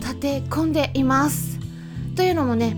[0.00, 1.58] 立て込んでいます。
[2.16, 2.76] というのもね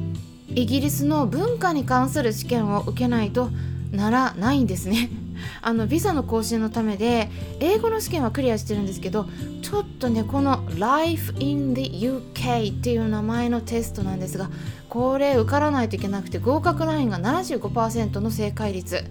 [0.54, 3.50] イギリスの文化に関する試験を受けないと
[3.90, 5.08] ならないんですね。
[5.60, 9.26] あのビザの更新のためで英語の試験はクリアしてるんですけど
[9.60, 14.50] ちょっとねこの Life in the UK っていう名前のテストなんですが
[14.88, 19.04] これ受からないといけなくて合格ラインが75%の正解率。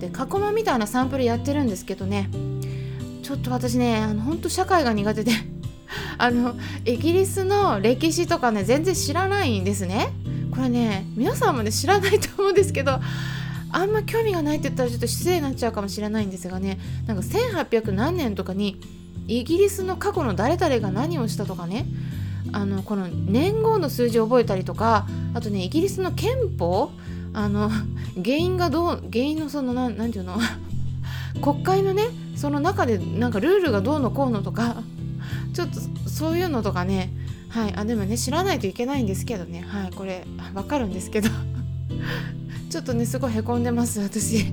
[0.00, 2.28] で過去問みたいなサンプルやってるんですけどね
[3.22, 5.53] ちょっと私ねあの本当社会が苦手で。
[6.18, 10.08] あのイギリスの歴史とかね全然知らないんですね。
[10.50, 13.00] これね皆さんもね知らないと思うんですけど
[13.72, 18.80] あんま興味がないって言ったらちょっと失礼になっちゃうかもしれないんですがねなんか1800何年とかに
[19.26, 21.86] イギリスの過去の誰々が何をしたとかね
[22.52, 26.92] あのこの年号の数字を覚えたりとかあとねイギリスの憲法
[27.32, 27.68] あの
[28.14, 30.38] 原因がどう原因のその何て言うの？
[31.42, 32.04] 国会のね
[32.36, 34.76] その中でなんかルールがどうのこうのとか
[35.54, 37.10] ちょっとそういうのとかね。
[37.48, 37.74] はい。
[37.76, 39.64] あでもね知らないといけないんですけどね。
[39.66, 39.90] はい。
[39.92, 41.30] これわかるんですけど。
[42.68, 44.44] ちょっとねすごいへこんでます私。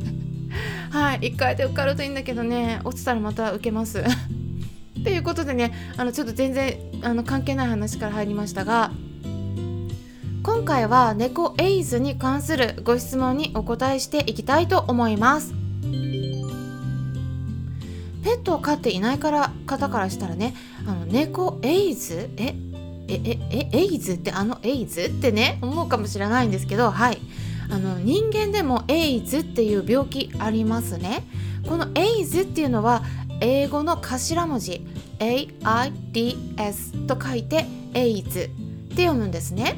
[0.92, 1.20] はい。
[1.20, 2.80] 1回で受かるといいんだけどね。
[2.84, 4.04] 落ちたらまた受けます。
[5.04, 8.92] ということでねあのちょっと全然あの関係ない話から入りましたが
[10.44, 15.61] 今回は猫エイズに関するご質問にお答えしていきたいと思います。
[18.24, 20.56] ペットを飼っていないから方からしたらね
[20.88, 22.30] あの猫エイズ？
[22.38, 22.56] え？
[23.08, 24.14] えええエイズ？
[24.14, 25.02] ってあのエイズ？
[25.02, 27.18] ってね思うかもしれないんですけどはい。
[27.70, 31.24] あの人間でもエイズっていう病気ありますね。
[31.68, 33.02] このエイズっていうのは
[33.40, 34.86] 英語の頭文字
[35.20, 39.76] AIDS と書いてエイズって読むんですね。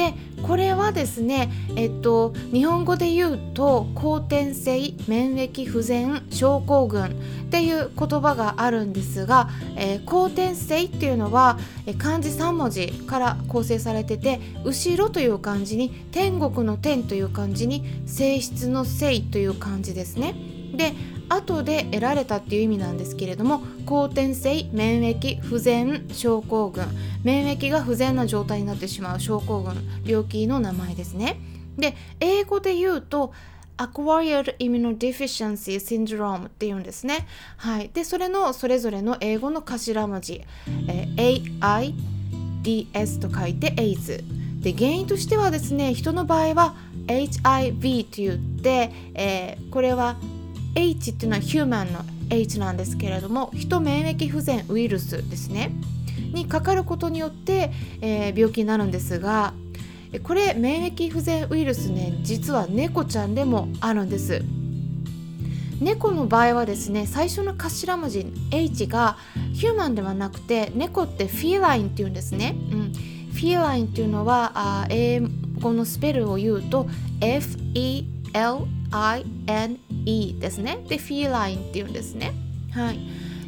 [0.00, 7.08] でこれはですねえっと日本語で言うと後天性免疫不全症候群っ
[7.50, 20.34] ていう言葉があるんですが、えー、後天性っていうのは、え漢字3文字から構成されてて後ろという漢字に天国の天という漢字に性質の性という漢字ですね。
[20.76, 20.92] で
[21.30, 26.84] 後で得られたっていう意味なんですけれども後天性免疫不全症候群
[27.22, 29.74] 免疫が不全な状態になってしまう症候群
[30.04, 31.38] 病気の名前ですね
[31.78, 33.32] で英語で言うと
[33.78, 37.26] Acquired Immunodeficiency Syndrome っていうんですね。
[37.56, 37.90] はい。
[37.94, 40.44] で、それのそれぞれの英語の頭文字、
[40.86, 41.94] えー、
[42.92, 44.22] AIDS と書いて AIDS。
[44.60, 46.74] で、原因としてはですね、人の場合は
[47.06, 50.16] HIV と言って、えー、これは
[50.74, 52.00] H っていうのはヒューマンの
[52.30, 55.72] H なんですけれども、人免疫不全ウイルスですね。
[56.32, 59.52] にかかることによって、えー、病気になるんですが、
[60.22, 64.42] これ免疫不全ウイルスね実は猫ちゃんでもあるんです。
[65.80, 69.16] 猫の場合はですね最初の頭文字 H が
[69.54, 75.22] ヒューマンではなくて猫ってフィーラインっていうんですね、うん、フィーラインっていうのはあ英
[75.58, 76.86] 語のスペルを言うと
[77.22, 80.84] F-E-L-I-N-E ine ですね。
[80.88, 82.32] でフィーラインっていうんですね。
[82.72, 82.98] はい。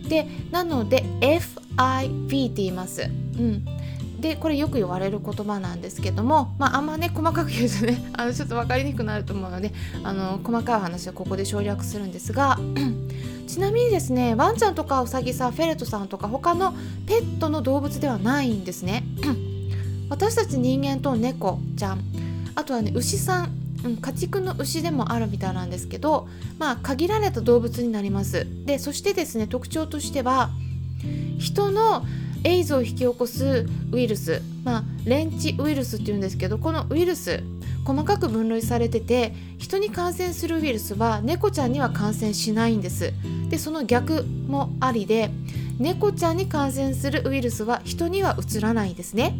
[0.08, 3.02] でなので FIV って言います。
[3.02, 3.64] うん。
[4.22, 9.72] でこれよく言われる言葉なんですけども、まあ、あんまね細かく言うとね あのちょっと分かりにくくなると思うので
[10.04, 12.56] あの細かい話はここで省略するんですが
[13.48, 16.72] ちなみにですねワンちゃんとかウサギさんフェレットさんとか他の
[17.06, 19.04] ペットの動物ではないんですね。
[20.08, 22.00] 私たち人間と猫ちゃん
[22.54, 26.28] あとはね牛さんうん、家畜の牛でもあるみたいなんですけど
[26.58, 28.46] まあ限られた動物になります。
[28.64, 30.50] でそしてですね特徴としては
[31.38, 32.04] 人の
[32.44, 37.42] エイズを引き起こすウイルス、まあ、レンチウイルスっていうんですけどこのウイルス
[37.84, 43.12] 細かく分類されてて人に感染するウイルスは猫ちゃんには感染しないんです。
[43.48, 45.30] でその逆もありで
[45.78, 49.34] 猫ちゃんに感染するウイルスは人にはうつらないんですね。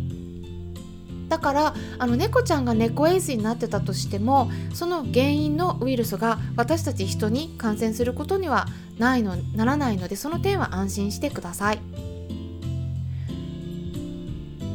[1.32, 8.66] だからあの猫ちゃんが猫エイズになってたとしてもその原因のウイルスが私たち人に感染することには
[8.98, 11.78] ないのならないのでその点は安心してください。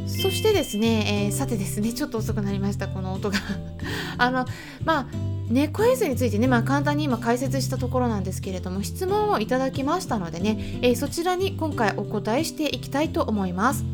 [0.07, 2.87] そしてですね、えー、さてですねちょっと遅くなりました。
[2.87, 3.37] この音が。
[4.17, 4.47] あの
[4.83, 5.05] まあ
[5.51, 13.85] 猫絵図についてね、まあ、簡単に今解説したところなんですけれども質問をいただきましたのでね、えー、そちらに今回お答えしていきたいと思います。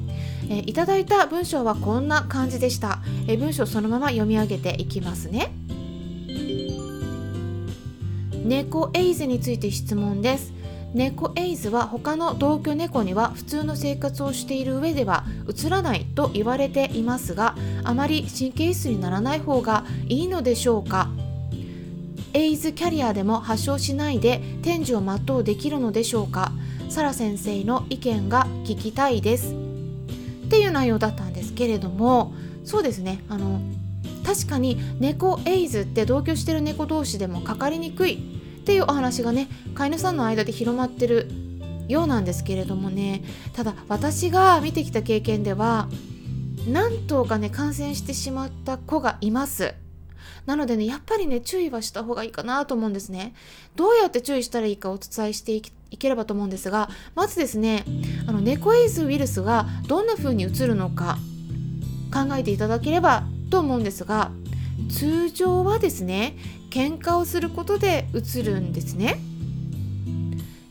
[0.49, 5.51] えー、いただいた文章はこんな感じでした、えー、文章そのまま読み上げていきますね。
[8.45, 10.53] 猫エイズについて質問です。
[10.93, 21.09] 猫エイズは他の同居猫には普通の生活をしている上ではうつらないと言われていますがあまり神経質にならない方がいいのでしょうか？
[22.33, 26.51] エイズキャリアでも発症しないで天寿を全うできるのでしょうか？
[26.89, 29.62] サラ先生の意見が聞きたいです。
[30.53, 32.31] っていう内容だったんですけれども
[32.63, 33.23] そうですね。
[33.27, 33.59] あの
[34.23, 41.27] 確かに猫エイズって同居してる猫同士でもかかりにくいっていうお話がね飼い主さんの間で広まってる
[41.87, 43.23] ようなんですけれどもね。
[43.53, 45.87] ただ私が見てきた経験では
[46.67, 49.73] 何頭かね感染してしまった子がいます。
[50.45, 53.33] なのでねやっぱりね注意はした方がいいかなと思うんですね。
[53.75, 55.63] どうやって注意したらいいかお伝えしてい
[55.93, 57.85] いければと思うんですがまずですね
[58.27, 61.17] あの猫エイズウイルスがどんな風にうつるのか
[62.11, 64.31] 考えていただければと思うんですが
[64.89, 66.35] 通常はですね
[66.71, 69.19] 喧嘩をすることでうつるんですね。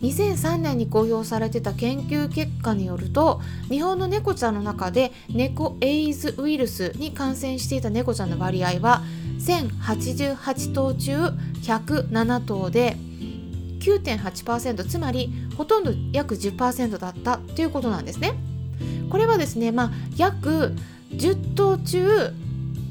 [0.02, 9.02] 2003年に公表されてた研究結果によると日本の猫ちゃんの中で猫エイズウイルスに感染していた猫ちゃんの割合は
[9.38, 11.16] 1088頭中
[11.62, 12.96] 107頭で
[13.82, 18.34] 9.8%つまりほとんど約10%だったということなんですね。
[19.10, 20.74] これはですね、まあ、約
[21.10, 22.32] 10頭中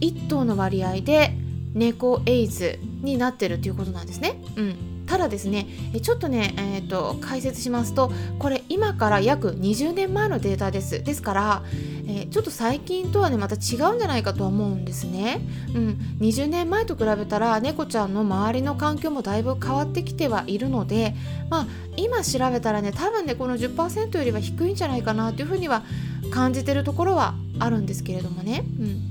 [0.01, 1.35] 1頭の割合で
[1.73, 4.39] 猫エイズになってるということなんですね。
[4.57, 5.67] うんただですね
[6.01, 11.03] ちょっとね、えーと、解説しますとこれ今から約20年前のデータです。
[11.03, 11.63] ですから、
[12.07, 15.41] えー、ちょっと最近とはねまた違うんじゃないかとは思うんですね、
[15.75, 21.13] うん、20年前と比べたら猫ちゃんの周りの環境もだいぶ変わってきてはいるので
[21.49, 21.67] まあ
[21.97, 25.83] 今調べたらね多分ねこの10%よりは低いんじゃないかなというふうには
[26.31, 29.10] 感じてるところはあるんですけれどもね、うん、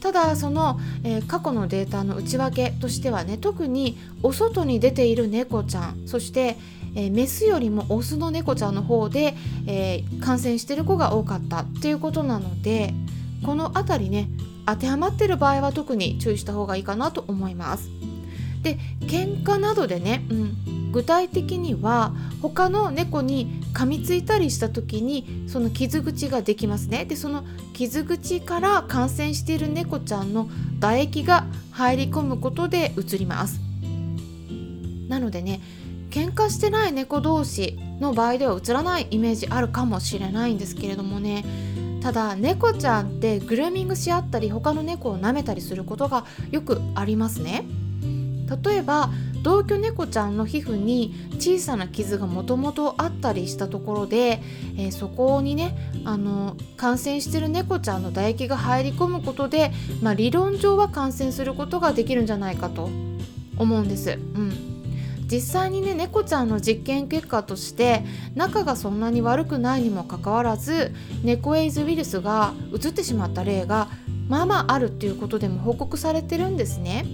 [0.00, 6.56] ただその、えー、過去のデータの内訳としてはね特にお外に出ている猫ちゃんそして、
[6.94, 9.34] えー、メスよりもオスの猫ちゃんの方で、
[9.66, 12.94] えー、感染してる子が多かったっていうことなので
[13.44, 14.28] この辺りね
[14.66, 17.88] 当てはまってる場合は特に注意した方がいいかなと思います。
[18.62, 22.12] で喧嘩などでね、うん、具体的には
[22.42, 27.04] 他の猫に噛みついたりした時にその傷口ができますね。
[27.04, 30.48] でその傷口から感染している猫ちゃんの
[30.80, 33.60] 唾液が入り込むことでうつります。
[35.08, 35.60] なのでね
[36.10, 41.44] 喧嘩してない猫同士の場合ではうつらないイメージあるかもしれないんですけれどもね。
[42.00, 47.64] ただ猫ちゃんってグルーミングし合ったり他の猫を舐めたりすることがよくありますね。
[48.64, 49.10] 例えば
[49.42, 54.42] 同居猫ちゃんの皮膚に小さな傷がもともとあったりしたところで、
[54.76, 62.90] えー、そこにねあの感染してる猫ちゃんの唾液が入り込むことで、まあ、理論上は感染することができるんじゃないかと
[63.56, 64.10] 思うんです。
[64.10, 64.68] うん
[65.30, 68.02] 実際にね猫ちゃんの実験結果として
[68.34, 73.88] 仲がそんなに悪くないにもかかわらず猫エイズウイルスがうつってしまった例が
[74.28, 77.04] まあまああるっていうことでも報告されてるんですね。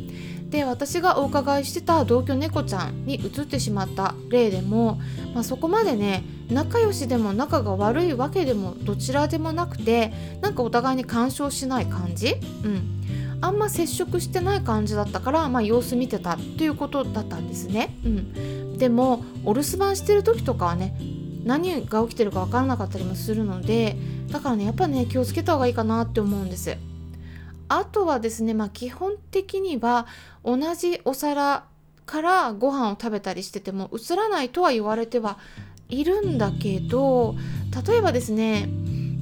[0.54, 5.00] で私がお伺いしてた同居猫ちゃんに移ってしまった例でも、
[5.34, 20.96] まあ、そこまでね仲良しでも仲が悪いわけでもどちらでもなくてなんかお互いに干渉しない感じ、うん、あんま接触してない感じだったから、まあ、様子見てたっていうことだったんですね、うん、でもお留守番してる時とかはね
[21.42, 23.96] 何が起きてるか分からなかったりもするので
[24.30, 26.76] だからねやっぱね気をつけた方がいいかなって思うんです。
[27.68, 30.06] あとはですねまあ基本的には
[30.44, 31.64] 同じお皿
[32.06, 35.38] からご飯を食べたりしてても映らないとは言われては
[35.88, 37.34] いるんだけど
[37.86, 38.68] 例えばですね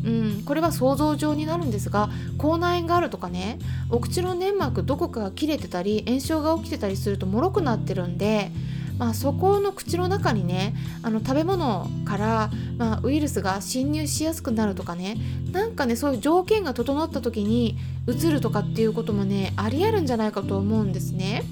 [0.05, 3.59] うん、これは想像上になるんですが口内炎があるとかね
[3.89, 8.51] お口の粘膜どこかが切れてたり炎症が起きてたりすると脆くなってるんで
[8.99, 15.17] まあ、そこの口の中にねあの食べ物から、まあ、ウイルスが侵入しやすくなるとかね
[15.51, 21.45] なんかねそういう条件が整った時にうつるとかっていうこともねありえるんじゃないかと思うんですね。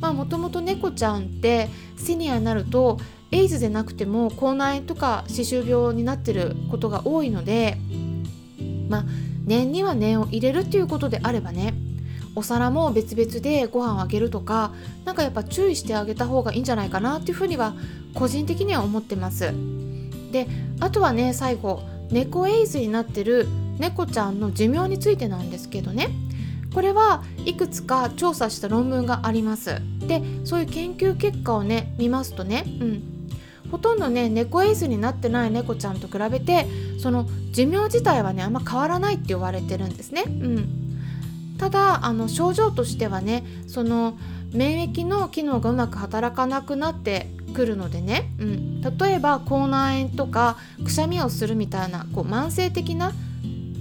[0.00, 2.98] まあもともと猫ちゃんってシニアになると
[3.30, 7.78] エイズでなくても口内とか歯周病になってることが多いので
[8.88, 9.04] まあ
[9.46, 11.74] 念には念を入れるっていうことであればね
[12.34, 14.72] お皿も別々でご飯をあげるとか
[15.04, 17.74] 何かやっぱ注意してあげた方がいいんじゃないかなっていうふうには
[18.14, 19.52] 個人的には思ってます。
[20.32, 20.48] で
[20.80, 23.46] あとはね最後猫エイズになってる
[23.78, 26.08] 猫ちゃんの寿命についてなんですけどね。
[26.74, 29.80] これはいくつか調査した論文があります。
[30.00, 33.02] でそういう研究結果をね見ますとね、うん、
[33.70, 36.66] ほとんどね猫エースになってない猫ちゃんと比べて
[36.98, 40.24] その寿命自体はねあんま変わらないって言われてるんですね。
[40.26, 40.83] うん、
[41.64, 44.18] ただあの症状としてはねその
[44.52, 53.12] 免疫の機能がうまく働かなくなってくるのでね、うん、例えば口内炎とかくしゃみをするみたいなこう慢性的な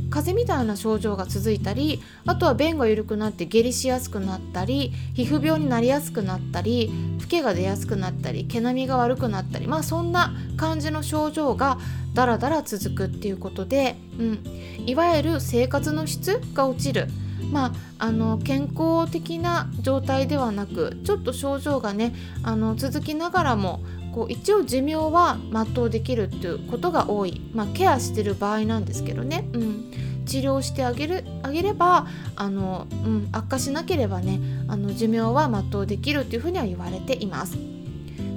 [0.09, 11.79] 風邪みたいな症状が続いたりあとは便が緩くなって下痢しやすくなったり皮膚病になりやすくなったりフケが出やすくなったり毛並みが悪くなったりまあそんな感じの症状が
[12.13, 14.39] だらだら続くっていうことで、うん、
[14.85, 17.09] いわゆる生活の質が落ちる。
[17.53, 23.81] まあ、あの健康的な状態ではなくちょっと症状がねあの続きながらも
[24.11, 37.72] こう一応寿命は全うできるっていうことが多い、まあ、ケアしてる場合なんですけどね、うん、治療してあげるあげればあの、うん、悪化しなければねあの寿命は全うできるっていうふうには言われています。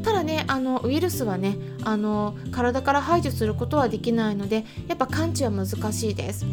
[0.06, 6.46] ただねあのウイルスはねあの体から排除することはできないのでやっぱ完治は難しいです。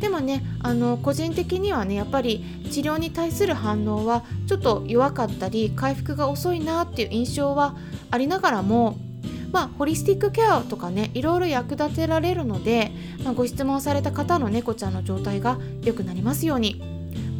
[0.00, 7.74] でもねあの個人的にはねやっぱり治療に対する反応はちょっと弱かったり回復が遅いなっていう印象は
[8.10, 8.98] ありながらも
[9.50, 12.92] まあ、ホリスティックケアとかねいろいろ役立てられるので、
[13.24, 16.80] まあ、ご質問された方の猫ちゃんの状態が良くなりますように、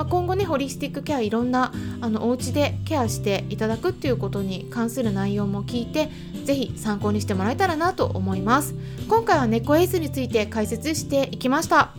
[0.00, 6.08] まあ、今後ねホリスティックケアいろんなあのお家でケアしていただくっていうことに関する内容も聞いて
[6.46, 8.74] 是非参考にしてもらえたらなと思います。
[9.10, 11.90] 今回は猫エースについて解説していきました。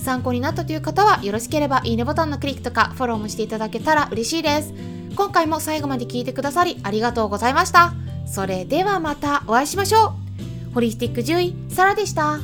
[0.00, 4.74] 参考になったという方はよろしければいいねボタンのクリックとかフォローもしていただけたら嬉しいです。
[5.14, 7.92] 今回も最後まで聞いてくださりありがとうございました。
[8.26, 10.14] それではまたお会いしましょ
[10.70, 10.74] う。
[10.74, 12.40] ホリスティック獣医サラでした。